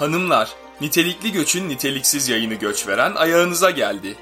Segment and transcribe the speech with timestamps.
[0.00, 4.16] Hanımlar, nitelikli göçün niteliksiz yayını göç veren ayağınıza geldi.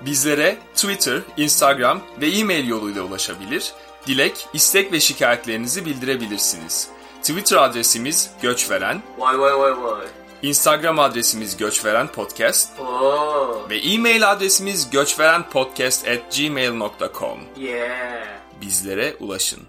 [0.00, 3.72] Bizlere Twitter, Instagram ve e-mail yoluyla ulaşabilir,
[4.06, 6.88] dilek, istek ve şikayetlerinizi bildirebilirsiniz.
[7.22, 10.06] Twitter adresimiz göçveren, Vay vay vay vay.
[10.42, 13.66] Instagram adresimiz göçveren podcast Oo.
[13.70, 17.40] ve e-mail adresimiz göçverenpodcast@gmail.com.
[17.56, 18.24] Yeah.
[18.60, 19.62] Bizlere ulaşın.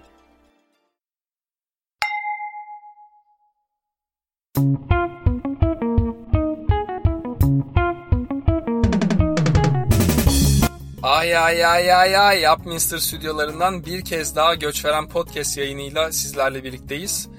[11.05, 17.29] Ay ay ay ay ay Upminster stüdyolarından bir kez daha Göçveren Podcast yayınıyla sizlerle birlikteyiz.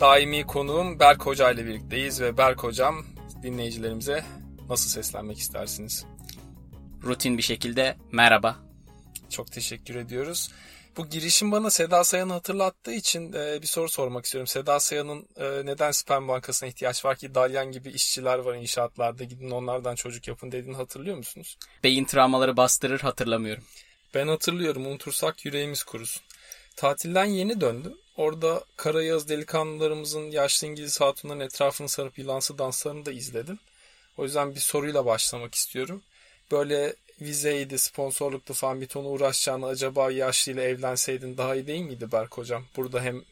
[0.00, 3.04] Daimi konuğum Berk Hoca ile birlikteyiz ve Berk Hocam
[3.42, 4.24] dinleyicilerimize
[4.70, 6.06] nasıl seslenmek istersiniz?
[7.04, 8.56] rutin bir şekilde merhaba.
[9.30, 10.50] Çok teşekkür ediyoruz.
[10.96, 14.46] Bu girişim bana Seda Sayan'ı hatırlattığı için e, bir soru sormak istiyorum.
[14.46, 19.50] Seda Sayan'ın e, neden sperm bankasına ihtiyaç var ki Dalyan gibi işçiler var inşaatlarda gidin
[19.50, 21.58] onlardan çocuk yapın dediğini hatırlıyor musunuz?
[21.84, 23.64] Beyin travmaları bastırır hatırlamıyorum.
[24.14, 26.22] Ben hatırlıyorum unutursak yüreğimiz kurusun.
[26.76, 27.98] Tatilden yeni döndüm.
[28.16, 33.58] Orada Karayağız delikanlılarımızın yaşlı İngiliz hatunların etrafını sarıp yılansı danslarını da izledim.
[34.16, 36.02] O yüzden bir soruyla başlamak istiyorum.
[36.52, 42.38] Böyle vizeydi, sponsorluktu falan bir ton uğraşacağını acaba yaşlıyla evlenseydin daha iyi değil miydi Berk
[42.38, 42.64] Hocam?
[42.76, 43.22] Burada hem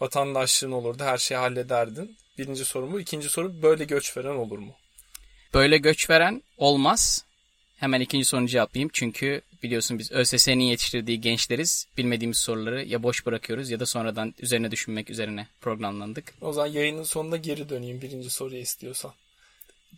[0.00, 2.16] vatandaşlığın olurdu, her şeyi hallederdin.
[2.38, 3.00] Birinci soru bu.
[3.00, 4.74] İkinci soru böyle göç veren olur mu?
[5.54, 7.24] Böyle göç veren olmaz.
[7.76, 8.90] Hemen ikinci sorunu cevaplayayım.
[8.92, 11.86] Çünkü biliyorsun biz ÖSS'nin yetiştirdiği gençleriz.
[11.96, 16.34] Bilmediğimiz soruları ya boş bırakıyoruz ya da sonradan üzerine düşünmek üzerine programlandık.
[16.40, 19.12] O zaman yayının sonunda geri döneyim birinci soruya istiyorsan.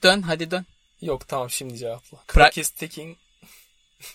[0.02, 0.66] Dön hadi dön.
[1.02, 2.18] Yok tamam şimdi cevapla.
[2.28, 3.14] Pra-.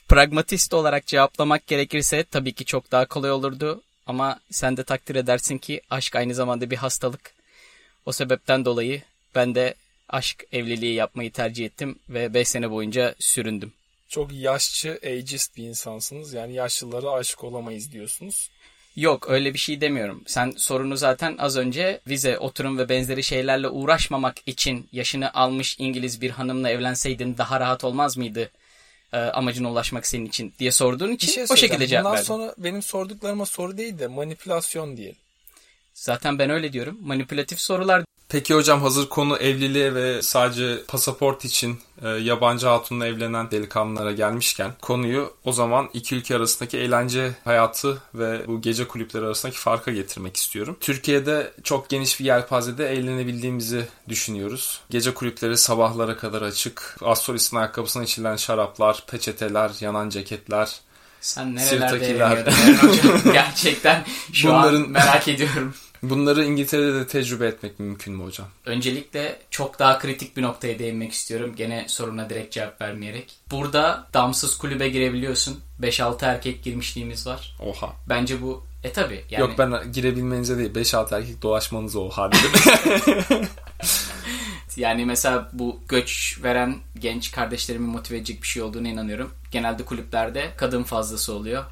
[0.07, 3.83] Pragmatist olarak cevaplamak gerekirse tabii ki çok daha kolay olurdu.
[4.05, 7.33] Ama sen de takdir edersin ki aşk aynı zamanda bir hastalık.
[8.05, 9.01] O sebepten dolayı
[9.35, 9.75] ben de
[10.09, 13.73] aşk evliliği yapmayı tercih ettim ve 5 sene boyunca süründüm.
[14.07, 16.33] Çok yaşçı, ageist bir insansınız.
[16.33, 18.49] Yani yaşlılara aşık olamayız diyorsunuz.
[18.95, 20.23] Yok öyle bir şey demiyorum.
[20.25, 26.21] Sen sorunu zaten az önce vize, oturum ve benzeri şeylerle uğraşmamak için yaşını almış İngiliz
[26.21, 28.51] bir hanımla evlenseydin daha rahat olmaz mıydı?
[29.13, 32.25] Ee, amacına ulaşmak senin için diye sorduğun için şey o şekilde cevap Bundan verdim.
[32.25, 35.15] sonra benim sorduklarıma soru değil de manipülasyon diyelim.
[35.93, 36.97] Zaten ben öyle diyorum.
[37.01, 43.51] Manipülatif sorular Peki hocam hazır konu evliliğe ve sadece pasaport için e, yabancı hatunla evlenen
[43.51, 49.59] delikanlılara gelmişken konuyu o zaman iki ülke arasındaki eğlence hayatı ve bu gece kulüpleri arasındaki
[49.59, 50.77] farka getirmek istiyorum.
[50.79, 54.81] Türkiye'de çok geniş bir yelpazede eğlenebildiğimizi düşünüyoruz.
[54.89, 56.97] Gece kulüpleri sabahlara kadar açık.
[57.01, 60.79] Astrolis'in ayakkabısına içilen şaraplar, peçeteler, yanan ceketler.
[61.21, 62.45] Sen nerelerde Sırtakiler.
[63.33, 65.73] Gerçekten şu Bunların- an merak ediyorum.
[66.09, 68.47] Bunları İngiltere'de de tecrübe etmek mümkün mü hocam?
[68.65, 71.53] Öncelikle çok daha kritik bir noktaya değinmek istiyorum.
[71.55, 73.33] Gene soruna direkt cevap vermeyerek.
[73.51, 75.59] Burada damsız kulübe girebiliyorsun.
[75.81, 77.57] 5-6 erkek girmişliğimiz var.
[77.59, 77.93] Oha.
[78.09, 82.51] Bence bu e tabi yani Yok ben girebilmenize değil 5-6 erkek dolaşmanıza oha dedim.
[84.77, 89.31] yani mesela bu göç veren genç kardeşlerimi motive edecek bir şey olduğuna inanıyorum.
[89.51, 91.63] Genelde kulüplerde kadın fazlası oluyor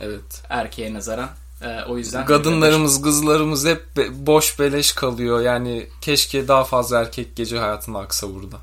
[0.00, 0.42] evet.
[0.48, 1.28] erkeğe nazaran.
[1.62, 5.40] Ee, o yüzden Kadınlarımız, kızlarımız hep be- boş beleş kalıyor.
[5.40, 8.56] Yani keşke daha fazla erkek gece hayatına aksa burada.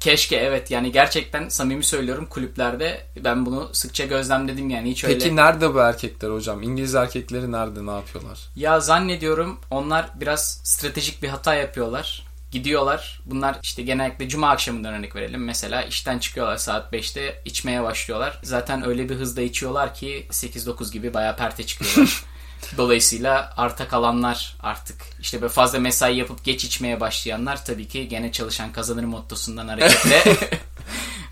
[0.00, 5.18] Keşke evet yani gerçekten samimi söylüyorum kulüplerde ben bunu sıkça gözlemledim yani hiç öyle.
[5.18, 6.62] Peki nerede bu erkekler hocam?
[6.62, 7.86] İngiliz erkekleri nerede?
[7.86, 8.38] Ne yapıyorlar?
[8.56, 12.26] Ya zannediyorum onlar biraz stratejik bir hata yapıyorlar.
[12.50, 13.20] Gidiyorlar.
[13.24, 15.44] Bunlar işte genellikle cuma akşamından örnek verelim.
[15.44, 18.38] Mesela işten çıkıyorlar saat 5'te içmeye başlıyorlar.
[18.42, 22.24] Zaten öyle bir hızda içiyorlar ki 8-9 gibi bayağı perte çıkıyorlar.
[22.76, 28.32] Dolayısıyla arta kalanlar artık işte böyle fazla mesai yapıp geç içmeye başlayanlar tabii ki gene
[28.32, 30.22] çalışan kazanır mottosundan hareketle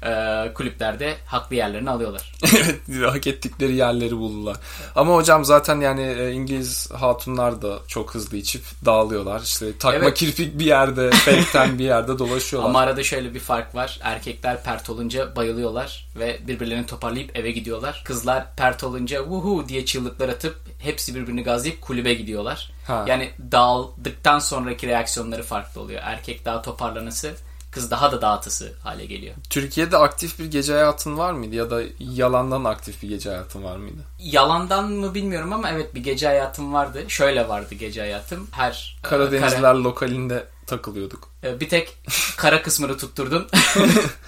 [0.02, 2.32] e, kulüplerde haklı yerlerini alıyorlar.
[2.52, 4.56] evet hak ettikleri yerleri buldular.
[4.96, 9.40] Ama hocam zaten yani e, İngiliz hatunlar da çok hızlı içip dağılıyorlar.
[9.40, 10.18] İşte takma Evet.
[10.18, 12.70] kirpik bir yerde, fake'ten bir yerde dolaşıyorlar.
[12.70, 13.98] Ama arada şöyle bir fark var.
[14.02, 18.02] Erkekler pert olunca bayılıyorlar ve birbirlerini toparlayıp eve gidiyorlar.
[18.04, 22.70] Kızlar pert olunca wuhu diye çığlıklar atıp hepsi birbirini gazlayıp kulübe gidiyorlar.
[22.86, 23.04] Ha.
[23.08, 26.00] Yani dağıldıktan sonraki reaksiyonları farklı oluyor.
[26.04, 27.34] Erkek daha toparlanısı,
[27.78, 29.34] kız daha da dağıtısı hale geliyor.
[29.50, 31.54] Türkiye'de aktif bir gece hayatın var mıydı?
[31.56, 34.00] Ya da yalandan aktif bir gece hayatın var mıydı?
[34.18, 37.04] Yalandan mı bilmiyorum ama evet bir gece hayatım vardı.
[37.08, 38.48] Şöyle vardı gece hayatım.
[38.50, 41.28] Her e, Karadenizler kara- lokalinde takılıyorduk.
[41.44, 41.98] E, Bir tek
[42.36, 43.46] kara kısmını tutturdum.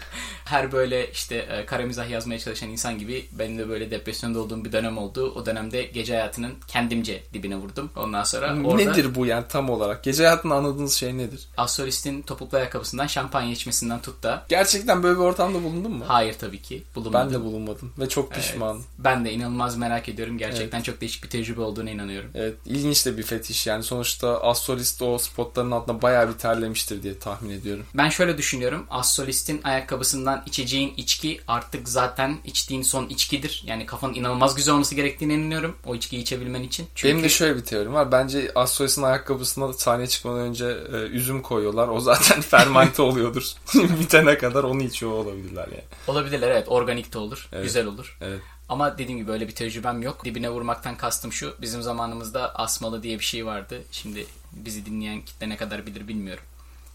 [0.51, 4.65] Her böyle işte e, kara mizah yazmaya çalışan insan gibi benim de böyle depresyonda olduğum
[4.65, 5.33] bir dönem oldu.
[5.37, 7.91] O dönemde gece hayatının kendimce dibine vurdum.
[7.97, 10.05] Ondan sonra orada Nedir bu yani tam olarak?
[10.05, 11.49] Gece hayatında anladığınız şey nedir?
[11.57, 16.05] Astrolist'in topuklu ayakkabısından şampanya içmesinden tut da Gerçekten böyle bir ortamda bulundun mu?
[16.09, 17.29] hayır tabii ki bulunmadım.
[17.33, 18.85] Ben de bulunmadım ve çok pişmanım.
[18.99, 20.39] Ben de inanılmaz merak ediyorum.
[20.39, 22.31] Gerçekten çok değişik bir tecrübe olduğuna inanıyorum.
[22.35, 23.83] Evet, ilginç de bir fetiş yani.
[23.83, 27.85] Sonuçta astrolist o spotların altında bayağı bir terlemiştir diye tahmin ediyorum.
[27.95, 28.87] Ben şöyle düşünüyorum.
[28.91, 33.63] Astrolist'in ayakkabısından içeceğin içki artık zaten içtiğin son içkidir.
[33.67, 35.77] Yani kafanın inanılmaz güzel olması gerektiğine inanıyorum.
[35.87, 36.87] O içkiyi içebilmen için.
[36.95, 38.13] Çünkü Benim de şöyle bir teorim var.
[38.13, 41.89] Bence astrolojinin ayakkabısına sahneye çıkmadan önce e, üzüm koyuyorlar.
[41.89, 43.53] O zaten fermente oluyordur.
[44.01, 45.85] Bitene kadar onu içiyor olabilirler yani.
[46.07, 46.69] olabilir evet.
[46.69, 47.49] Organik de olur.
[47.53, 47.65] Evet.
[47.65, 48.19] Güzel olur.
[48.21, 48.41] Evet.
[48.69, 50.25] Ama dediğim gibi öyle bir tecrübem yok.
[50.25, 51.55] Dibine vurmaktan kastım şu.
[51.61, 53.83] Bizim zamanımızda asmalı diye bir şey vardı.
[53.93, 56.45] Şimdi bizi dinleyen kitle ne kadar bilir bilmiyorum.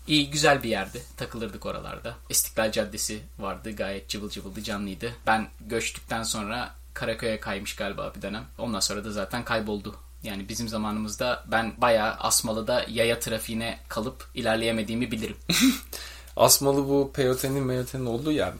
[0.07, 1.03] İyi güzel bir yerdi.
[1.17, 2.15] Takılırdık oralarda.
[2.29, 3.71] İstiklal Caddesi vardı.
[3.71, 5.13] Gayet cıvıl cıvıldı canlıydı.
[5.27, 8.43] Ben göçtükten sonra Karaköy'e kaymış galiba bir dönem.
[8.57, 9.95] Ondan sonra da zaten kayboldu.
[10.23, 15.37] Yani bizim zamanımızda ben bayağı Asmalı'da yaya trafiğine kalıp ilerleyemediğimi bilirim.
[16.37, 18.59] Asmalı bu peyotenin meyotenin olduğu yer mi?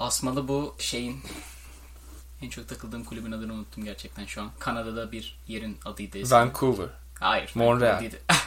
[0.00, 1.20] Asmalı bu şeyin
[2.42, 4.50] en çok takıldığım kulübün adını unuttum gerçekten şu an.
[4.58, 6.18] Kanada'da bir yerin adıydı.
[6.18, 6.46] eskiden.
[6.46, 6.88] Vancouver.
[7.20, 7.52] Hayır.
[7.54, 8.10] Montreal.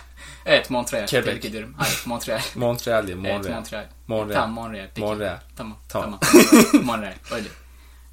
[0.45, 1.07] Evet Montreal.
[1.07, 1.25] Quebec.
[1.25, 1.73] Tebrik ediyorum.
[1.77, 2.41] Hayır Montreal.
[2.56, 3.17] Montreal diye.
[3.17, 3.56] evet Montreal.
[3.57, 3.85] Montreal.
[4.07, 4.33] Montreal.
[4.41, 4.88] Tamam Montreal.
[4.95, 5.07] Peki.
[5.07, 5.39] Montreal.
[5.56, 5.77] Tamam.
[5.89, 6.19] Tamam.
[6.19, 6.85] Tamam.
[6.85, 7.13] Montreal.
[7.31, 7.47] Öyle.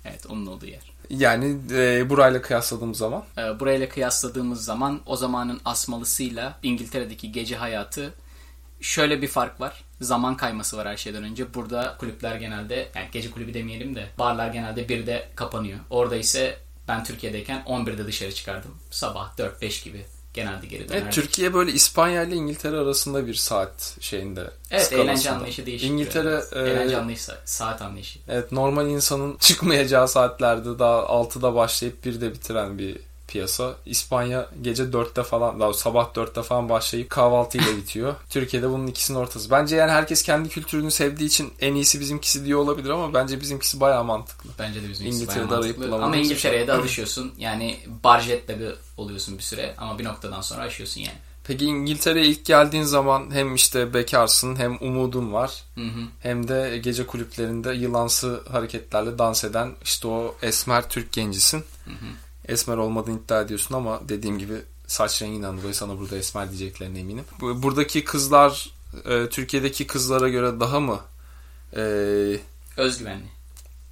[0.04, 0.93] Evet onun olduğu yer.
[1.10, 8.14] Yani e, burayla kıyasladığım zaman Ee, burayla kıyasladığımız zaman o zamanın asmalısıyla İngiltere'deki gece hayatı
[8.81, 9.84] şöyle bir fark var.
[10.00, 11.54] Zaman kayması var her şeyden önce.
[11.54, 15.78] Burada kulüpler genelde yani gece kulübü demeyelim de barlar genelde 1'de kapanıyor.
[15.90, 16.58] Orada ise
[16.88, 18.78] ben Türkiye'deyken 11'de dışarı çıkardım.
[18.90, 20.04] Sabah 4-5 gibi
[20.34, 21.02] genelde geri dönerdik.
[21.02, 24.50] Evet, Türkiye böyle İspanya ile İngiltere arasında bir saat şeyinde.
[24.70, 25.02] Evet skalasında.
[25.12, 25.90] eğlence anlayışı değişik.
[25.90, 28.19] İngiltere e, eğlence anlayışı, saat anlayışı.
[28.29, 32.96] evet normal insanın çıkmayacağı saatlerde daha 6'da başlayıp 1'de bitiren bir
[33.32, 33.75] piyasa.
[33.87, 38.14] İspanya gece 4'te falan daha sabah 4'te falan başlayıp kahvaltıyla bitiyor.
[38.31, 39.50] Türkiye'de bunun ikisinin ortası.
[39.50, 43.81] Bence yani herkes kendi kültürünü sevdiği için en iyisi bizimkisi diyor olabilir ama bence bizimkisi
[43.81, 44.50] bayağı mantıklı.
[44.58, 47.32] Bence de bizim İngiltere'de İngiltere'de arayıp Ama İngiltere'ye de alışıyorsun.
[47.38, 51.19] Yani barjetle bir oluyorsun bir süre ama bir noktadan sonra aşıyorsun yani.
[51.44, 55.64] Peki İngiltere'ye ilk geldiğin zaman hem işte bekarsın hem umudun var.
[55.75, 56.02] Hı hı.
[56.20, 61.64] Hem de gece kulüplerinde yılansı hareketlerle dans eden işte o esmer Türk gencisin.
[62.48, 64.54] Esmer olmadığını iddia ediyorsun ama dediğim gibi
[64.86, 67.24] saç renginden dolayı sana burada esmer diyeceklerine eminim.
[67.40, 68.70] Bu- Buradaki kızlar
[69.04, 71.00] e, Türkiye'deki kızlara göre daha mı
[71.76, 71.80] e,
[72.76, 73.24] Özgüvenli.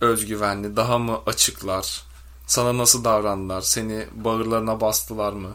[0.00, 2.02] özgüvenli, daha mı açıklar?
[2.46, 3.60] Sana nasıl davrandılar?
[3.60, 5.50] Seni bağırlarına bastılar mı?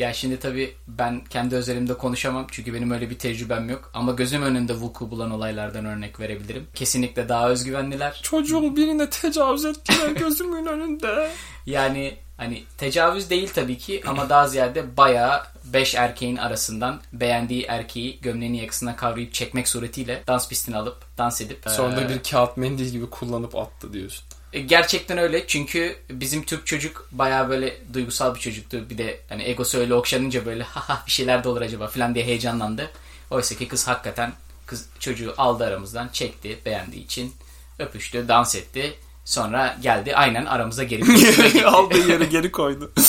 [0.00, 3.90] Ya şimdi tabii ben kendi özelimde konuşamam çünkü benim öyle bir tecrübem yok.
[3.94, 6.66] Ama gözüm önünde vuku bulan olaylardan örnek verebilirim.
[6.74, 8.20] Kesinlikle daha özgüvenliler.
[8.22, 11.30] Çocuğum birine tecavüz ettiler gözümün önünde.
[11.66, 18.20] Yani hani tecavüz değil tabii ki ama daha ziyade bayağı 5 erkeğin arasından beğendiği erkeği
[18.20, 22.86] gömleğini yakasına kavrayıp çekmek suretiyle dans pistine alıp dans edip Sonra eee, bir kağıt mendil
[22.86, 24.24] gibi kullanıp attı diyorsun.
[24.52, 28.90] E, Gerçekten öyle çünkü bizim Türk çocuk bayağı böyle duygusal bir çocuktu.
[28.90, 32.24] Bir de hani egosu öyle okşanınca böyle haha bir şeyler de olur acaba falan diye
[32.24, 32.90] heyecanlandı.
[33.30, 34.32] Oysa ki kız hakikaten
[34.66, 37.34] kız çocuğu aldı aramızdan çekti beğendiği için
[37.78, 38.94] öpüştü dans etti.
[39.24, 41.64] Sonra geldi aynen aramıza geri.
[41.66, 42.92] Aldığı yeri geri koydu.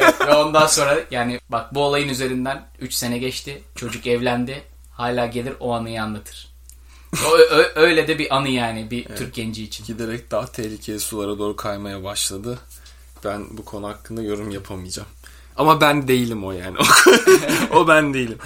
[0.00, 3.62] Evet, ve ondan sonra yani bak bu olayın üzerinden 3 sene geçti.
[3.74, 4.62] Çocuk evlendi.
[4.90, 6.48] Hala gelir o anıyı anlatır.
[7.76, 9.84] Öyle de bir anı yani bir Türk genci için.
[9.84, 12.58] Giderek daha tehlikeli sulara doğru kaymaya başladı.
[13.24, 15.08] Ben bu konu hakkında yorum yapamayacağım.
[15.56, 16.76] Ama ben değilim o yani.
[17.74, 18.38] o ben değilim.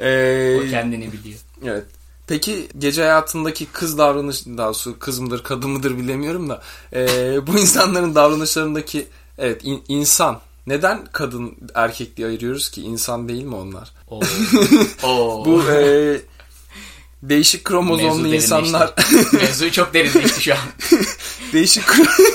[0.00, 1.38] Ee, O kendini biliyor.
[1.64, 1.84] evet.
[2.26, 6.62] Peki gece hayatındaki kız davranış, daha doğrusu kız mıdır kadın mıdır bilemiyorum da
[6.92, 9.06] ee, bu insanların davranışlarındaki
[9.38, 13.92] evet in- insan neden kadın erkek diye ayırıyoruz ki insan değil mi onlar?
[14.08, 14.20] Oo.
[15.02, 15.44] Oo.
[15.44, 16.20] Bu ee,
[17.22, 18.94] değişik kromozomlu Mevzu insanlar.
[19.32, 20.58] Mevzu çok derinleşti şu an.
[21.52, 21.84] değişik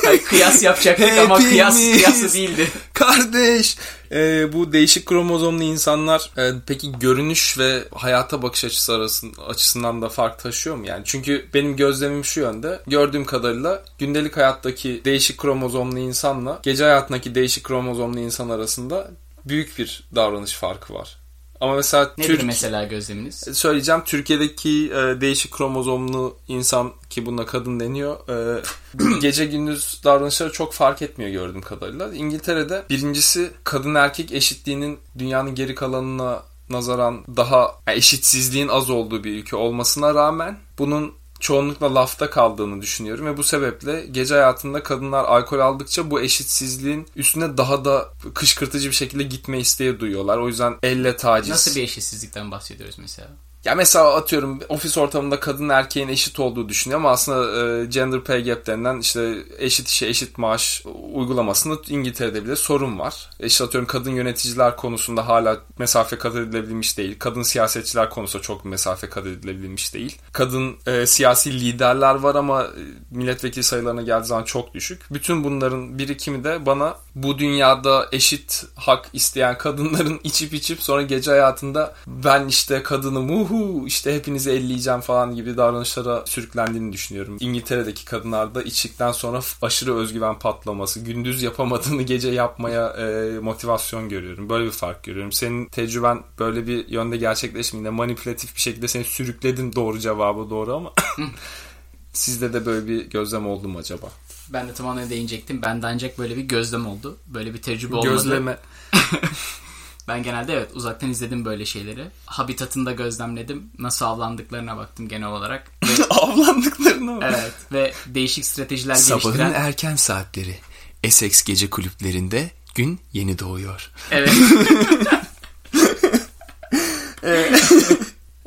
[0.06, 2.68] Hayır, kıyas yapacaktık ama kıyas kıyası değildi.
[2.94, 3.78] Kardeş
[4.12, 10.10] Ee, bu değişik kromozomlu insanlar e, peki görünüş ve hayata bakış açısı arasın, açısından da
[10.10, 10.88] fark taşıyor mu?
[10.88, 12.82] Yani çünkü benim gözlemim şu yönde.
[12.88, 19.12] Gördüğüm kadarıyla gündelik hayattaki değişik kromozomlu insanla gece hayatındaki değişik kromozomlu insan arasında
[19.46, 21.18] büyük bir davranış farkı var.
[21.62, 23.36] Ama mesela Nedir Türk mesela gözleminiz?
[23.36, 28.64] söyleyeceğim Türkiye'deki e, değişik kromozomlu insan ki buna kadın deniyor e,
[29.22, 32.14] gece gündüz davranışları çok fark etmiyor gördüğüm kadarıyla.
[32.14, 39.56] İngiltere'de birincisi kadın erkek eşitliğinin dünyanın geri kalanına nazaran daha eşitsizliğin az olduğu bir ülke
[39.56, 41.14] olmasına rağmen bunun
[41.46, 47.58] çoğunlukla lafta kaldığını düşünüyorum ve bu sebeple gece hayatında kadınlar alkol aldıkça bu eşitsizliğin üstüne
[47.58, 50.38] daha da kışkırtıcı bir şekilde gitme isteği duyuyorlar.
[50.38, 51.50] O yüzden elle taciz.
[51.50, 53.30] Nasıl bir eşitsizlikten bahsediyoruz mesela?
[53.66, 58.44] Ya mesela atıyorum ofis ortamında kadın erkeğin eşit olduğu düşünüyor ama aslında e, gender pay
[58.44, 63.30] gap denilen işte eşit işe eşit maaş uygulamasında İngiltere'de bile sorun var.
[63.40, 67.16] E işte atıyorum kadın yöneticiler konusunda hala mesafe kat edilebilmiş değil.
[67.20, 70.18] Kadın siyasetçiler konusunda çok mesafe kat edilebilmiş değil.
[70.32, 72.68] Kadın e, siyasi liderler var ama e,
[73.12, 75.02] milletvekili sayılarına geldiği zaman çok düşük.
[75.12, 81.32] Bütün bunların birikimi de bana bu dünyada eşit hak isteyen kadınların içip içip sonra gece
[81.32, 87.38] hayatında ben işte kadınım uhu işte hepinizi elleyeceğim falan gibi davranışlara sürüklendiğini düşünüyorum.
[87.40, 94.50] İngiltere'deki kadınlarda içtikten sonra aşırı özgüven patlaması, gündüz yapamadığını gece yapmaya e, motivasyon görüyorum.
[94.50, 95.32] Böyle bir fark görüyorum.
[95.32, 100.94] Senin tecrüben böyle bir yönde gerçekleşmeyince manipülatif bir şekilde seni sürükledin doğru cevabı doğru ama
[102.14, 104.08] sizde de böyle bir gözlem oldu mu acaba?
[104.50, 105.62] Ben de tam ona değinecektim.
[105.62, 107.18] Bende ancak böyle bir gözlem oldu.
[107.28, 108.10] Böyle bir tecrübe olmadı.
[108.10, 108.58] Gözleme.
[110.08, 112.08] Ben genelde evet uzaktan izledim böyle şeyleri.
[112.26, 113.70] Habitatında gözlemledim.
[113.80, 115.72] Nasıl avlandıklarına baktım genel olarak.
[116.10, 117.20] Avlandıklarına mı?
[117.24, 119.54] Evet ve değişik stratejiler Sabahın geliştiren.
[119.54, 120.60] erken saatleri.
[121.04, 123.92] Essex gece kulüplerinde gün yeni doğuyor.
[124.12, 124.34] Evet.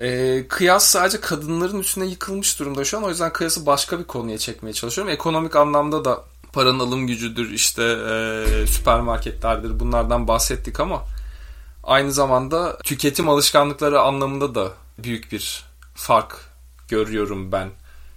[0.02, 3.04] Ee, kıyas sadece kadınların üstüne yıkılmış durumda şu an.
[3.04, 5.12] O yüzden kıyası başka bir konuya çekmeye çalışıyorum.
[5.12, 11.04] Ekonomik anlamda da paranın alım gücüdür, işte e, süpermarketlerdir bunlardan bahsettik ama
[11.88, 15.64] aynı zamanda tüketim alışkanlıkları anlamında da büyük bir
[15.94, 16.50] fark
[16.88, 17.70] görüyorum ben.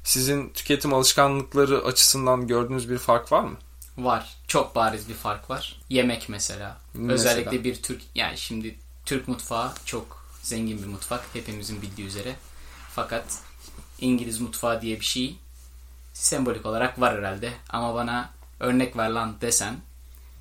[0.03, 3.57] Sizin tüketim alışkanlıkları açısından gördüğünüz bir fark var mı?
[3.97, 4.35] Var.
[4.47, 5.79] Çok bariz bir fark var.
[5.89, 6.77] Yemek mesela.
[6.93, 7.13] Mesela?
[7.13, 8.75] Özellikle bir Türk yani şimdi
[9.05, 12.35] Türk mutfağı çok zengin bir mutfak hepimizin bildiği üzere.
[12.95, 13.39] Fakat
[13.99, 15.35] İngiliz mutfağı diye bir şey
[16.13, 17.53] sembolik olarak var herhalde.
[17.69, 19.75] Ama bana örnek ver lan desen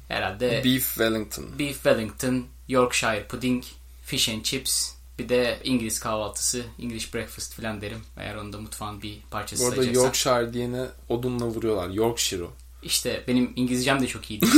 [0.08, 1.58] herhalde Beef Wellington.
[1.58, 3.64] Beef Wellington, Yorkshire pudding,
[4.04, 8.00] fish and chips, bir de İngiliz kahvaltısı, English breakfast falan derim.
[8.16, 10.02] Eğer onu da mutfağın bir parçası Bu arada sayacaksan.
[10.02, 11.88] Yorkshire diyene odunla vuruyorlar.
[11.88, 12.50] Yorkshire o.
[12.82, 14.46] İşte benim İngilizcem de çok iyiydi.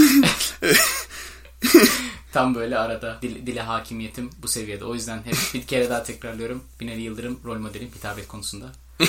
[2.32, 4.84] Tam böyle arada dil, dile hakimiyetim bu seviyede.
[4.84, 6.64] O yüzden hep bir kere daha tekrarlıyorum.
[6.80, 8.72] Binali Yıldırım rol modelim hitabet konusunda.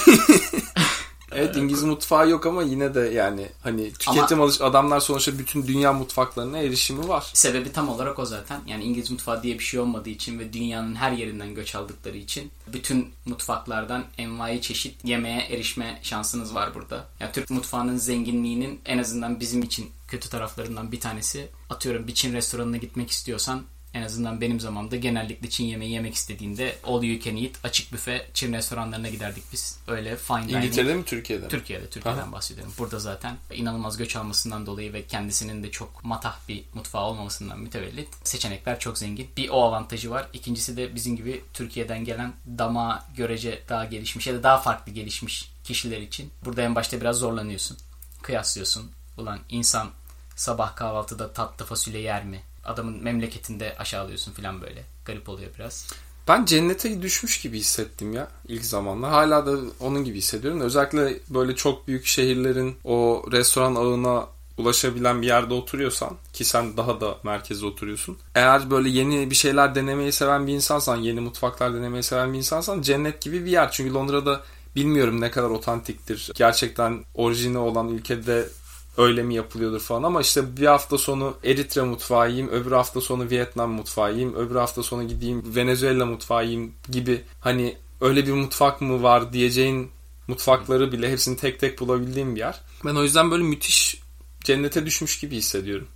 [1.36, 5.94] Evet İngiliz mutfağı yok ama yine de yani hani tüketim alış adamlar sonuçta bütün dünya
[5.94, 7.30] mutfaklarına erişimi var.
[7.34, 8.62] Sebebi tam olarak o zaten.
[8.68, 12.52] Yani İngiliz mutfağı diye bir şey olmadığı için ve dünyanın her yerinden göç aldıkları için
[12.68, 17.06] bütün mutfaklardan envai çeşit yemeğe erişme şansınız var burada.
[17.20, 21.48] Yani Türk mutfağının zenginliğinin en azından bizim için kötü taraflarından bir tanesi.
[21.70, 23.62] Atıyorum bir Çin restoranına gitmek istiyorsan
[23.94, 28.28] en azından benim zamanımda genellikle Çin yemeği yemek istediğinde all you can eat açık büfe
[28.34, 29.80] Çin restoranlarına giderdik biz.
[29.88, 30.56] Öyle fine dining.
[30.56, 31.50] İngiltere'de mi Türkiye'de mi?
[31.50, 32.74] Türkiye'de, Türkiye'den bahsediyorum.
[32.78, 38.10] Burada zaten inanılmaz göç almasından dolayı ve kendisinin de çok matah bir mutfağı olmamasından mütevellit
[38.24, 39.30] seçenekler çok zengin.
[39.38, 40.28] Bir o avantajı var.
[40.34, 45.52] İkincisi de bizim gibi Türkiye'den gelen dama görece daha gelişmiş ya da daha farklı gelişmiş
[45.64, 46.32] kişiler için.
[46.46, 47.78] Burada en başta biraz zorlanıyorsun.
[48.22, 48.92] Kıyaslıyorsun.
[49.18, 49.90] Ulan insan
[50.36, 52.42] sabah kahvaltıda tatlı fasulye yer mi?
[52.66, 54.84] Adamın memleketinde aşağılıyorsun falan böyle.
[55.06, 55.88] Garip oluyor biraz.
[56.28, 59.12] Ben cennete düşmüş gibi hissettim ya ilk zamanlar.
[59.12, 60.62] Hala da onun gibi hissediyorum.
[60.62, 64.28] Özellikle böyle çok büyük şehirlerin o restoran ağına
[64.58, 68.18] ulaşabilen bir yerde oturuyorsan ki sen daha da merkezde oturuyorsun.
[68.36, 72.82] Eğer böyle yeni bir şeyler denemeyi seven bir insansan, yeni mutfaklar denemeyi seven bir insansan
[72.82, 73.72] cennet gibi bir yer.
[73.72, 74.42] Çünkü Londra'da
[74.76, 76.32] bilmiyorum ne kadar otantiktir.
[76.36, 78.50] Gerçekten orijini olan ülkede
[78.98, 83.30] öyle mi yapılıyordur falan ama işte bir hafta sonu Eritre mutfağı yiyeyim, öbür hafta sonu
[83.30, 88.82] Vietnam mutfağı yiyeyim, öbür hafta sonu gideyim Venezuela mutfağı yiyeyim gibi hani öyle bir mutfak
[88.82, 89.92] mı var diyeceğin
[90.28, 92.62] mutfakları bile hepsini tek tek bulabildiğim bir yer.
[92.86, 94.02] Ben o yüzden böyle müthiş
[94.44, 95.88] cennete düşmüş gibi hissediyorum.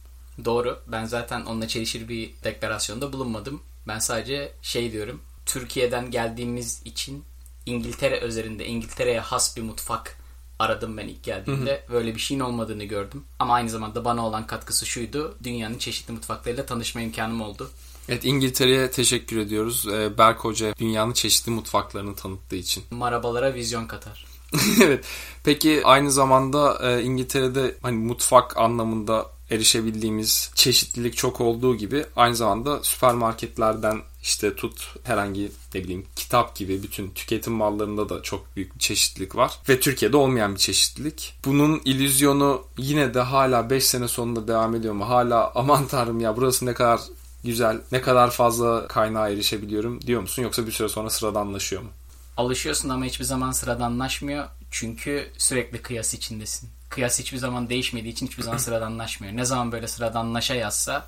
[0.45, 0.79] Doğru.
[0.87, 3.61] Ben zaten onunla çelişir bir deklarasyonda bulunmadım.
[3.87, 5.21] Ben sadece şey diyorum.
[5.45, 7.23] Türkiye'den geldiğimiz için
[7.65, 10.16] İngiltere özelinde İngiltere'ye has bir mutfak
[10.59, 11.85] aradım ben ilk geldiğimde.
[11.91, 13.23] Böyle bir şeyin olmadığını gördüm.
[13.39, 15.37] Ama aynı zamanda bana olan katkısı şuydu.
[15.43, 17.69] Dünyanın çeşitli mutfaklarıyla tanışma imkanım oldu.
[18.09, 19.87] Evet İngiltere'ye teşekkür ediyoruz.
[19.93, 22.83] Ee, Berk Hoca dünyanın çeşitli mutfaklarını tanıttığı için.
[22.91, 24.25] Marabalara vizyon katar.
[24.83, 25.05] evet.
[25.43, 32.83] Peki aynı zamanda e, İngiltere'de hani mutfak anlamında erişebildiğimiz çeşitlilik çok olduğu gibi aynı zamanda
[32.83, 38.79] süpermarketlerden işte tut herhangi ne bileyim kitap gibi bütün tüketim mallarında da çok büyük bir
[38.79, 39.59] çeşitlilik var.
[39.69, 41.33] Ve Türkiye'de olmayan bir çeşitlilik.
[41.45, 45.09] Bunun illüzyonu yine de hala 5 sene sonunda devam ediyor mu?
[45.09, 46.99] Hala aman tanrım ya burası ne kadar
[47.43, 50.43] güzel, ne kadar fazla kaynağa erişebiliyorum diyor musun?
[50.43, 51.89] Yoksa bir süre sonra sıradanlaşıyor mu?
[52.37, 54.47] alışıyorsun ama hiçbir zaman sıradanlaşmıyor.
[54.71, 56.69] Çünkü sürekli kıyas içindesin.
[56.89, 59.37] Kıyas hiçbir zaman değişmediği için hiçbir zaman sıradanlaşmıyor.
[59.37, 61.07] Ne zaman böyle sıradanlaşa yazsa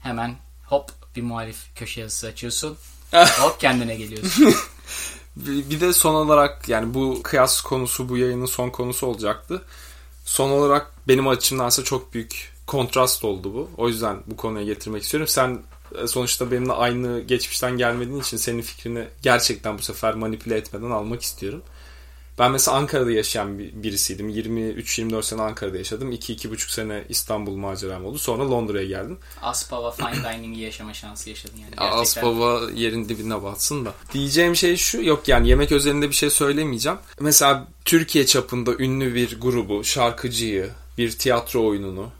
[0.00, 2.76] hemen hop bir muhalif köşe yazısı açıyorsun.
[3.12, 4.54] hop kendine geliyorsun.
[5.36, 9.62] Bir de son olarak yani bu kıyas konusu bu yayının son konusu olacaktı.
[10.24, 13.70] Son olarak benim açımdansa çok büyük kontrast oldu bu.
[13.76, 15.28] O yüzden bu konuya getirmek istiyorum.
[15.28, 15.62] Sen
[16.02, 21.22] e, sonuçta benimle aynı geçmişten gelmediğin için senin fikrini gerçekten bu sefer manipüle etmeden almak
[21.22, 21.62] istiyorum.
[22.38, 24.28] Ben mesela Ankara'da yaşayan bir- birisiydim.
[24.28, 26.12] 23-24 sene Ankara'da yaşadım.
[26.12, 28.18] 2-2,5 sene İstanbul maceram oldu.
[28.18, 29.18] Sonra Londra'ya geldim.
[29.42, 31.70] Aspava fine dining'i yaşama şansı yaşadın yani.
[31.70, 31.98] Gerçekten.
[32.00, 33.92] Aspava yerin dibine batsın da.
[34.12, 36.98] Diyeceğim şey şu yok yani yemek özelinde bir şey söylemeyeceğim.
[37.20, 42.10] Mesela Türkiye çapında ünlü bir grubu, şarkıcıyı, bir tiyatro oyununu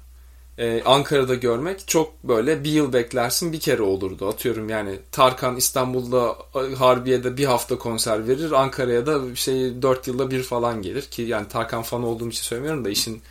[0.59, 4.29] e, Ankara'da görmek çok böyle bir yıl beklersin bir kere olurdu.
[4.29, 8.53] Atıyorum yani Tarkan İstanbul'da e, Harbiye'de bir hafta konser verir.
[8.53, 12.85] Ankara'ya da şey 4 yılda bir falan gelir ki yani Tarkan fanı olduğum için söylemiyorum
[12.85, 13.23] da işin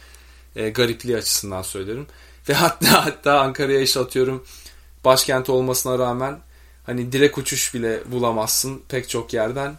[0.55, 2.07] e, garipliği açısından söylerim.
[2.49, 4.43] Ve hatta hatta Ankara'ya iş atıyorum
[5.05, 6.39] başkent olmasına rağmen
[6.85, 9.75] hani direkt uçuş bile bulamazsın pek çok yerden.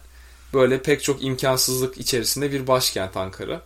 [0.53, 3.61] Böyle pek çok imkansızlık içerisinde bir başkent Ankara.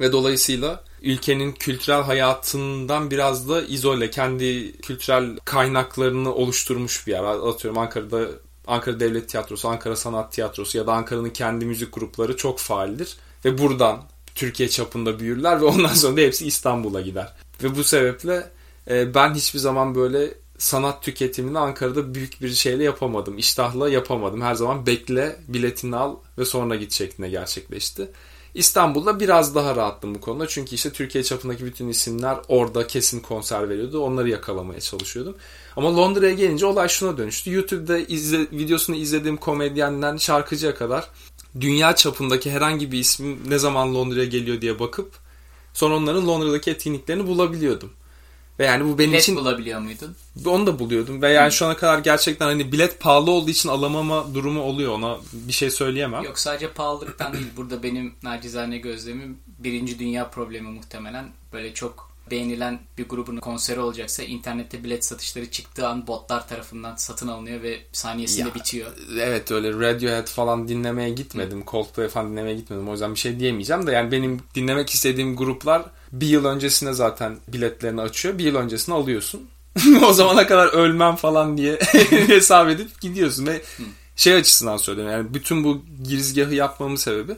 [0.00, 7.24] Ve dolayısıyla ülkenin kültürel hayatından biraz da izole, kendi kültürel kaynaklarını oluşturmuş bir yer.
[7.24, 8.28] Atıyorum Ankara'da
[8.66, 13.16] Ankara Devlet Tiyatrosu, Ankara Sanat Tiyatrosu ya da Ankara'nın kendi müzik grupları çok faaldir.
[13.44, 14.02] Ve buradan
[14.34, 17.34] Türkiye çapında büyürler ve ondan sonra da hepsi İstanbul'a gider.
[17.62, 18.50] Ve bu sebeple
[18.90, 23.38] e, ben hiçbir zaman böyle sanat tüketimini Ankara'da büyük bir şeyle yapamadım.
[23.38, 24.42] İştahla yapamadım.
[24.42, 28.08] Her zaman bekle, biletini al ve sonra git şeklinde gerçekleşti.
[28.54, 30.48] İstanbul'da biraz daha rahattım bu konuda.
[30.48, 34.00] Çünkü işte Türkiye çapındaki bütün isimler orada kesin konser veriyordu.
[34.00, 35.36] Onları yakalamaya çalışıyordum.
[35.76, 37.52] Ama Londra'ya gelince olay şuna dönüştü.
[37.52, 41.08] YouTube'da izle, videosunu izlediğim komedyenden şarkıcıya kadar
[41.60, 45.12] dünya çapındaki herhangi bir ismin ne zaman Londra'ya geliyor diye bakıp
[45.74, 47.90] sonra onların Londra'daki etkinliklerini bulabiliyordum.
[48.58, 50.16] Ve yani bu benim Bilet için bulabiliyor muydun?
[50.46, 51.22] onu da buluyordum.
[51.22, 54.92] Ve yani şu ana kadar gerçekten hani bilet pahalı olduğu için alamama durumu oluyor.
[54.92, 56.22] Ona bir şey söyleyemem.
[56.24, 57.46] Yok sadece pahalılıktan değil.
[57.56, 61.24] Burada benim nacizane gözlemim birinci dünya problemi muhtemelen.
[61.52, 67.28] Böyle çok beğenilen bir grubun konseri olacaksa internette bilet satışları çıktığı an botlar tarafından satın
[67.28, 68.90] alınıyor ve saniyesinde Ya, bitiyor.
[69.20, 71.64] Evet öyle Radiohead falan dinlemeye gitmedim.
[71.66, 72.88] Coldplay falan dinlemeye gitmedim.
[72.88, 77.38] O yüzden bir şey diyemeyeceğim de yani benim dinlemek istediğim gruplar bir yıl öncesine zaten
[77.48, 78.38] biletlerini açıyor.
[78.38, 79.48] Bir yıl öncesine alıyorsun.
[80.04, 81.76] o zamana kadar ölmem falan diye
[82.10, 83.62] hesap edip gidiyorsun ve
[84.16, 87.32] şey açısından söylüyorum yani bütün bu girizgahı yapmamın sebebi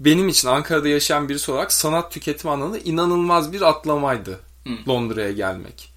[0.00, 4.40] benim için Ankara'da yaşayan birisi olarak sanat tüketim anlamında inanılmaz bir atlamaydı
[4.88, 5.92] Londra'ya gelmek.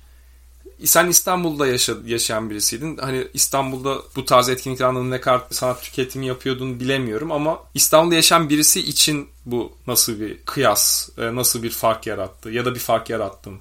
[0.86, 2.98] Sen İstanbul'da yaşa- yaşayan birisiydin.
[2.98, 8.50] Hani İstanbul'da bu tarz etkinlikler anlamında ne kadar sanat tüketimi yapıyordun bilemiyorum ama İstanbul'da yaşayan
[8.50, 13.10] birisi için bu nasıl bir kıyas, e, nasıl bir fark yarattı ya da bir fark
[13.10, 13.60] yarattı mı?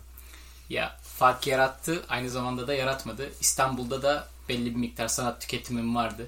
[0.69, 3.31] Ya fark yarattı aynı zamanda da yaratmadı.
[3.41, 6.27] İstanbul'da da belli bir miktar sanat tüketimim vardı.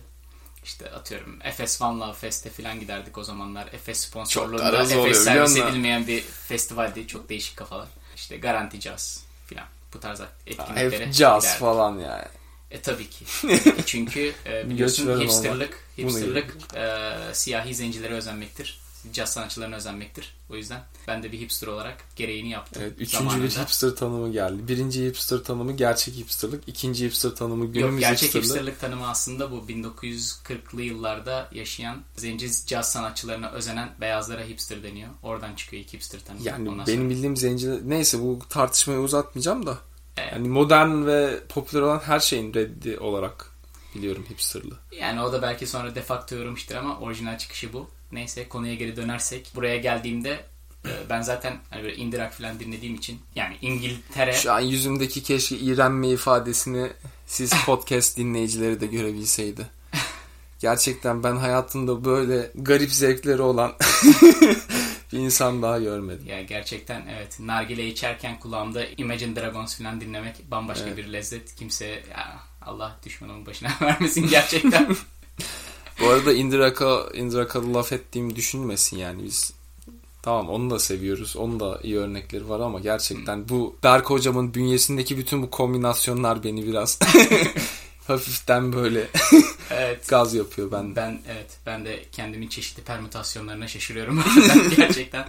[0.65, 3.67] İşte atıyorum Efes Love Fest'e falan giderdik o zamanlar.
[3.73, 7.07] Efes sponsorluğunda Efes servis edilmeyen bir festivaldi.
[7.07, 7.89] Çok değişik kafalar.
[8.17, 11.61] İşte Garanti Jazz falan bu tarz etkinliklere Hep caz giderdik.
[11.61, 12.25] falan yani.
[12.71, 13.25] E tabii ki.
[13.87, 18.81] Çünkü e, biliyorsun hipsterlık, hipsterlık e, siyahi zencilere özenmektir.
[19.13, 20.35] Caz sanatçılarına özenmektir.
[20.51, 22.83] O yüzden ben de bir hipster olarak gereğini yaptım.
[22.83, 23.45] Evet, üçüncü zamanında.
[23.45, 24.69] bir hipster tanımı geldi.
[24.69, 26.63] Birinci hipster tanımı gerçek hipsterlık.
[26.69, 28.45] ikinci hipster tanımı günümüz Yok gerçek hipsterlığı.
[28.47, 35.11] hipsterlık tanımı aslında bu 1940'lı yıllarda yaşayan zenci caz sanatçılarına özenen beyazlara hipster deniyor.
[35.23, 36.45] Oradan çıkıyor ilk hipster tanımı.
[36.49, 37.79] Yani Ondan benim sonra- bildiğim zenciler...
[37.85, 39.79] Neyse bu tartışmayı uzatmayacağım da.
[40.17, 40.33] Evet.
[40.33, 43.51] Yani modern ve popüler olan her şeyin reddi olarak
[43.95, 44.79] biliyorum hipsterlığı.
[45.01, 47.91] Yani o da belki sonra defakto yorulmuştur ama orijinal çıkışı bu.
[48.13, 49.53] Neyse konuya geri dönersek.
[49.55, 50.45] Buraya geldiğimde
[50.87, 55.57] e, ben zaten hani böyle indirak falan dinlediğim için yani İngiltere Şu an yüzümdeki keşke
[55.57, 56.91] iğrenme ifadesini
[57.27, 59.67] siz podcast dinleyicileri de görebilseydi.
[60.59, 63.73] Gerçekten ben hayatımda böyle garip zevkleri olan
[65.13, 66.27] bir insan daha görmedim.
[66.27, 67.41] Ya gerçekten evet.
[67.41, 71.55] Nargile içerken kulağımda Imagine Dragons falan dinlemek bambaşka bir lezzet.
[71.55, 74.97] Kimse ya Allah düşmanımın başına vermesin gerçekten.
[76.01, 79.53] Bu arada Indiraka, Indiraka'da laf ettiğimi düşünmesin yani biz.
[80.23, 81.37] Tamam onu da seviyoruz.
[81.37, 86.67] Onun da iyi örnekleri var ama gerçekten bu Berk hocamın bünyesindeki bütün bu kombinasyonlar beni
[86.67, 86.99] biraz
[88.07, 89.09] hafiften böyle
[89.71, 90.09] evet.
[90.09, 90.97] gaz yapıyor bende.
[90.97, 94.25] Ben evet ben de kendimin çeşitli permütasyonlarına şaşırıyorum
[94.77, 95.29] gerçekten.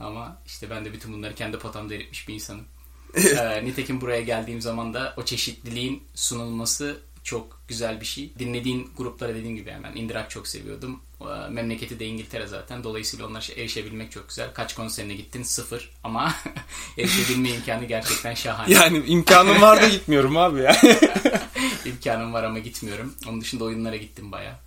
[0.00, 2.64] Ama işte ben de bütün bunları kendi potamda eritmiş bir insanım.
[3.14, 8.32] Ee, nitekim buraya geldiğim zaman da o çeşitliliğin sunulması çok güzel bir şey.
[8.38, 11.00] Dinlediğin gruplara dediğim gibi hemen indirak çok seviyordum.
[11.20, 12.84] Ee, Memleketi de İngiltere zaten.
[12.84, 14.54] Dolayısıyla onlara erişebilmek çok güzel.
[14.54, 15.42] Kaç konserine gittin?
[15.42, 15.90] Sıfır.
[16.04, 16.34] Ama
[16.98, 18.72] erişebilme imkanı gerçekten şahane.
[18.74, 20.76] Yani imkanım var da gitmiyorum abi ya.
[21.84, 23.14] İmkanım var ama gitmiyorum.
[23.28, 24.60] Onun dışında oyunlara gittim baya.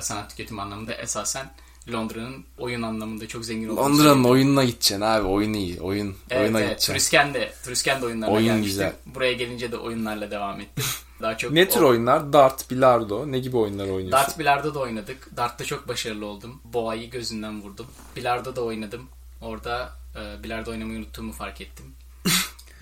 [0.00, 1.52] sanat tüketim anlamında esasen
[1.92, 5.26] Londra'nın oyun anlamında çok zengin olduğunu Londra'nın oyununa gideceksin abi.
[5.26, 5.80] Oyun iyi.
[5.80, 6.68] Oyun, Evet, oyuna evet.
[6.68, 6.92] gideceksin.
[6.92, 8.70] Turisken de, Turisken de oyunlarına Oyun gelmiştim.
[8.70, 8.92] güzel.
[9.06, 10.84] Buraya gelince de oyunlarla devam ettim.
[11.22, 12.32] Daha çok Ne tür o- oyunlar?
[12.32, 13.32] Dart, bilardo.
[13.32, 14.12] Ne gibi oyunlar oynuyorsun?
[14.12, 15.36] Dart bilardo da oynadık.
[15.36, 16.60] Dart'ta çok başarılı oldum.
[16.64, 17.86] Boğayı gözünden vurdum.
[18.16, 19.02] Bilardo da oynadım.
[19.40, 21.86] Orada e, bilardo oynamayı unuttuğumu fark ettim.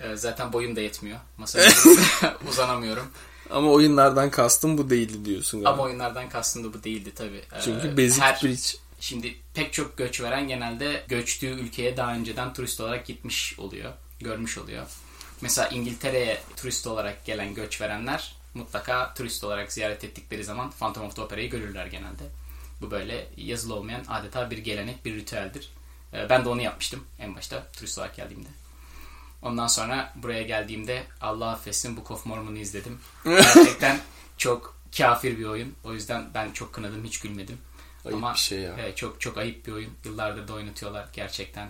[0.03, 1.17] E, zaten boyum da yetmiyor.
[1.37, 1.69] Masaya
[2.49, 3.03] uzanamıyorum.
[3.49, 5.73] Ama oyunlardan kastım bu değildi diyorsun galiba.
[5.73, 7.37] Ama oyunlardan kastım da bu değildi tabii.
[7.37, 8.61] E, Çünkü Basic her- Bridge.
[8.99, 13.93] Şimdi pek çok göç veren genelde göçtüğü ülkeye daha önceden turist olarak gitmiş oluyor.
[14.19, 14.85] Görmüş oluyor.
[15.41, 21.15] Mesela İngiltere'ye turist olarak gelen göç verenler mutlaka turist olarak ziyaret ettikleri zaman Phantom of
[21.15, 22.23] the Opera'yı görürler genelde.
[22.81, 25.69] Bu böyle yazılı olmayan adeta bir gelenek, bir ritüeldir.
[26.13, 28.49] Ee, Ben de onu yapmıştım en başta turist olarak geldiğimde.
[29.41, 32.99] Ondan sonra buraya geldiğimde Allah affetsin Book of Mormon'u izledim.
[33.25, 33.99] Gerçekten
[34.37, 35.75] çok kafir bir oyun.
[35.83, 37.57] O yüzden ben çok kınadım, hiç gülmedim.
[38.05, 38.75] Ayıp bir şey ya.
[38.79, 39.91] Evet, çok çok ayıp bir oyun.
[40.05, 41.09] Yıllardır da oynatıyorlar.
[41.13, 41.69] Gerçekten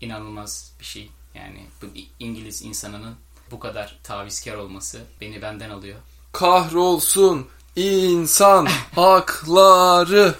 [0.00, 1.10] inanılmaz bir şey.
[1.34, 1.86] Yani bu
[2.18, 3.16] İngiliz insanının
[3.50, 5.98] bu kadar tavizkar olması beni benden alıyor.
[6.32, 10.34] Kahrolsun insan hakları.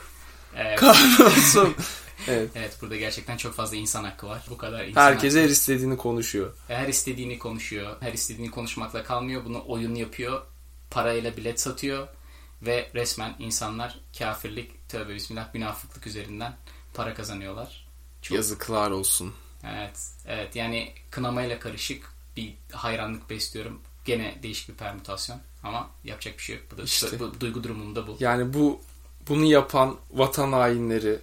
[0.56, 1.74] Evet, Kahrolsun.
[2.28, 2.50] evet.
[2.54, 4.42] evet burada gerçekten çok fazla insan hakkı var.
[4.50, 5.44] Bu kadar insan Herkes hakkı.
[5.44, 6.52] her istediğini konuşuyor.
[6.68, 7.96] her istediğini konuşuyor.
[8.00, 9.44] Her istediğini konuşmakla kalmıyor.
[9.44, 10.42] Bunu oyun yapıyor.
[10.90, 12.08] Parayla bilet satıyor.
[12.66, 16.56] Ve resmen insanlar kafirlik, tövbe bismillah, münafıklık üzerinden
[16.94, 17.86] para kazanıyorlar.
[18.22, 19.34] Çok Yazıklar olsun.
[19.64, 23.80] Evet, evet yani kınamayla karışık bir hayranlık besliyorum.
[24.04, 26.64] Gene değişik bir permütasyon ama yapacak bir şey yok.
[26.72, 27.20] Bu, da, İşte.
[27.20, 28.16] bu duygu durumunda bu.
[28.20, 28.80] Yani bu
[29.28, 31.18] bunu yapan vatan hainleri,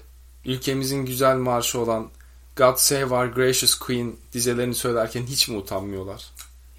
[0.45, 2.09] ülkemizin güzel marşı olan
[2.55, 6.31] God Save Our Gracious Queen dizelerini söylerken hiç mi utanmıyorlar?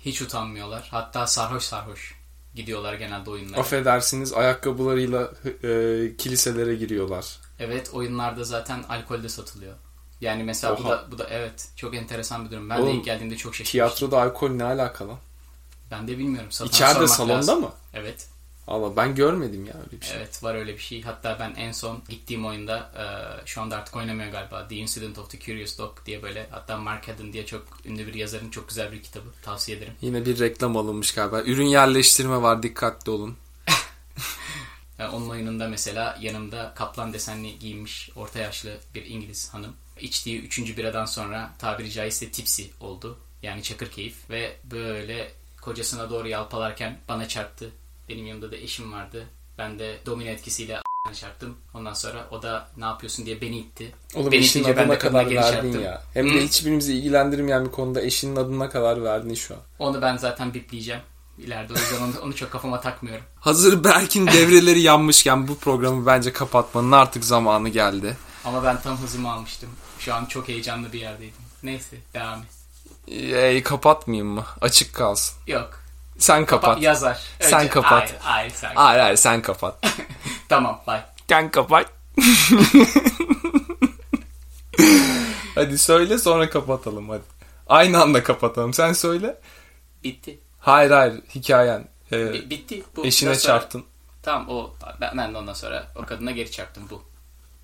[0.04, 0.88] Hiç utanmıyorlar.
[0.90, 2.21] Hatta sarhoş sarhoş
[2.54, 3.60] gidiyorlar genelde oyunlara.
[3.60, 7.26] Affedersiniz ayakkabılarıyla e, kiliselere giriyorlar.
[7.58, 9.74] Evet oyunlarda zaten alkol de satılıyor.
[10.20, 12.70] Yani mesela bu da bu da evet çok enteresan bir durum.
[12.70, 13.72] Ben de Oğlum, ilk geldiğimde çok şaşırmıştım.
[13.72, 15.12] Tiyatroda alkol ne alakalı?
[15.90, 16.52] Ben de bilmiyorum.
[16.52, 17.60] Satana İçeride salonda lazım.
[17.60, 17.72] mı?
[17.94, 18.26] Evet.
[18.66, 20.16] Allah ben görmedim ya öyle bir şey.
[20.16, 21.02] Evet var öyle bir şey.
[21.02, 23.04] Hatta ben en son gittiğim oyunda e,
[23.46, 24.68] şu anda artık oynamıyor galiba.
[24.68, 28.14] The Incident of the Curious Dog diye böyle hatta Mark Haddon diye çok ünlü bir
[28.14, 29.28] yazarın çok güzel bir kitabı.
[29.42, 29.92] Tavsiye ederim.
[30.00, 31.42] Yine bir reklam alınmış galiba.
[31.42, 33.36] Ürün yerleştirme var dikkatli olun.
[34.98, 39.76] E, onun oyununda mesela yanımda kaplan desenli giyinmiş orta yaşlı bir İngiliz hanım.
[40.00, 43.18] İçtiği üçüncü biradan sonra tabiri caizse tipsi oldu.
[43.42, 47.70] Yani çakır keyif ve böyle kocasına doğru yalpalarken bana çarptı.
[48.12, 49.26] Benim yanımda da eşim vardı.
[49.58, 50.80] Ben de domino etkisiyle
[51.14, 51.56] çarptım.
[51.74, 53.92] Ondan sonra o da ne yapıyorsun diye beni itti.
[54.14, 56.02] Oğlum beni eşinin ben adına de kadına kadar verdin ya.
[56.14, 59.60] Hem de hiçbirimizi ilgilendirmeyen bir konuda eşinin adına kadar verdin şu an.
[59.78, 61.00] Onu ben zaten bipleyeceğim.
[61.38, 63.24] İleride o yüzden onu, onu çok kafama takmıyorum.
[63.40, 68.16] Hazır Berk'in devreleri yanmışken bu programı bence kapatmanın artık zamanı geldi.
[68.44, 69.68] Ama ben tam hızımı almıştım.
[69.98, 71.42] Şu an çok heyecanlı bir yerdeydim.
[71.62, 72.48] Neyse devam et.
[73.08, 74.44] Ee, kapatmayayım mı?
[74.60, 75.38] Açık kalsın.
[75.46, 75.81] Yok.
[76.22, 76.64] Sen kapat.
[76.64, 76.82] Kapat.
[76.82, 77.20] Yazar.
[77.40, 77.92] Sen kapat.
[77.92, 78.74] Hayır, hayır sen.
[78.74, 79.86] Hayır hayır sen kapat.
[80.48, 81.02] Tamam bye.
[81.28, 81.86] Sen kapat.
[85.54, 87.22] hadi söyle sonra kapatalım hadi.
[87.68, 88.72] Aynı anda kapatalım.
[88.74, 89.40] Sen söyle.
[90.04, 90.40] Bitti.
[90.58, 91.88] Hayır hayır hikayen.
[92.12, 92.82] Ee, Bi- bitti.
[92.96, 93.06] Bu.
[93.06, 93.84] eşine sonra- çarptın.
[94.22, 94.74] Tamam o.
[95.00, 97.02] Ben, ben de ondan sonra o kadına geri çarptım bu.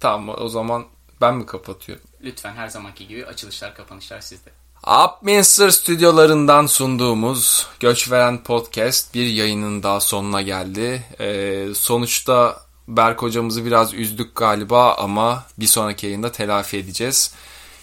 [0.01, 0.87] Tamam o zaman
[1.21, 2.05] ben mi kapatıyorum?
[2.23, 4.51] Lütfen her zamanki gibi açılışlar kapanışlar sizde.
[4.87, 11.05] Upminster stüdyolarından sunduğumuz Göçveren Podcast bir yayının daha sonuna geldi.
[11.21, 17.35] Ee, sonuçta Berk hocamızı biraz üzdük galiba ama bir sonraki yayında telafi edeceğiz.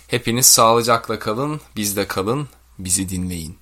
[0.08, 2.48] Hepiniz sağlıcakla kalın, bizde kalın,
[2.80, 3.58] bizi dinleyin.